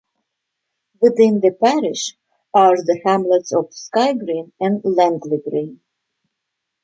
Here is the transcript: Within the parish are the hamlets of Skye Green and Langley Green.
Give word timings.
Within 0.99 1.41
the 1.41 1.51
parish 1.51 2.17
are 2.55 2.75
the 2.75 2.99
hamlets 3.05 3.53
of 3.53 3.71
Skye 3.71 4.13
Green 4.13 4.51
and 4.59 4.81
Langley 4.83 5.37
Green. 5.47 5.79